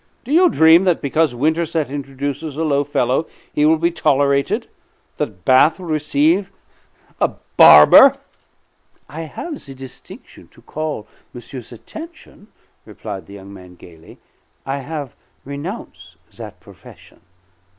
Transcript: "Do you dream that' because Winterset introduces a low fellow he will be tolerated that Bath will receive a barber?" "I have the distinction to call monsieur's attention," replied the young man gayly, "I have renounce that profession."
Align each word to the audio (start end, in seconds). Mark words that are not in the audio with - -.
"Do 0.23 0.31
you 0.33 0.49
dream 0.49 0.85
that' 0.85 0.99
because 0.99 1.35
Winterset 1.35 1.91
introduces 1.91 2.57
a 2.57 2.63
low 2.63 2.83
fellow 2.83 3.27
he 3.53 3.67
will 3.67 3.77
be 3.77 3.91
tolerated 3.91 4.67
that 5.17 5.45
Bath 5.45 5.77
will 5.77 5.85
receive 5.85 6.51
a 7.19 7.33
barber?" 7.55 8.15
"I 9.07 9.21
have 9.29 9.63
the 9.63 9.75
distinction 9.75 10.47
to 10.47 10.63
call 10.63 11.07
monsieur's 11.35 11.71
attention," 11.71 12.47
replied 12.83 13.27
the 13.27 13.33
young 13.35 13.53
man 13.53 13.75
gayly, 13.75 14.17
"I 14.65 14.79
have 14.79 15.13
renounce 15.45 16.15
that 16.35 16.59
profession." 16.59 17.21